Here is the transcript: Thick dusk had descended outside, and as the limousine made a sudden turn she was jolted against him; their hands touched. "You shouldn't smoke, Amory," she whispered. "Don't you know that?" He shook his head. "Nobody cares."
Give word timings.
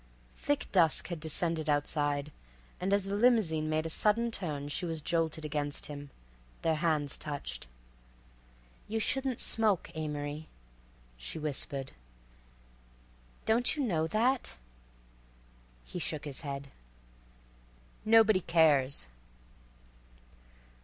Thick 0.37 0.65
dusk 0.71 1.09
had 1.09 1.19
descended 1.19 1.69
outside, 1.69 2.31
and 2.79 2.91
as 2.91 3.03
the 3.03 3.13
limousine 3.13 3.69
made 3.69 3.85
a 3.85 3.89
sudden 3.91 4.31
turn 4.31 4.67
she 4.67 4.83
was 4.87 4.99
jolted 4.99 5.45
against 5.45 5.85
him; 5.85 6.09
their 6.63 6.73
hands 6.73 7.19
touched. 7.19 7.67
"You 8.87 8.99
shouldn't 8.99 9.39
smoke, 9.39 9.91
Amory," 9.93 10.47
she 11.19 11.37
whispered. 11.37 11.91
"Don't 13.45 13.75
you 13.75 13.83
know 13.83 14.07
that?" 14.07 14.55
He 15.85 15.99
shook 15.99 16.25
his 16.25 16.41
head. 16.41 16.69
"Nobody 18.03 18.39
cares." 18.41 19.05